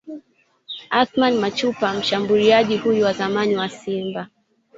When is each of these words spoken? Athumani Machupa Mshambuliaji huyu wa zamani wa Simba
Athumani 0.89 1.37
Machupa 1.39 1.93
Mshambuliaji 1.93 2.77
huyu 2.77 3.05
wa 3.05 3.13
zamani 3.13 3.55
wa 3.55 3.69
Simba 3.69 4.27